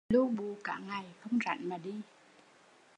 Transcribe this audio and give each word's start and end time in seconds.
Lu 0.09 0.27
bù 0.35 0.57
cả 0.63 0.79
ngày 0.87 1.05
không 1.21 1.39
rảnh 1.45 1.69
mà 1.69 1.77
đi 1.77 2.01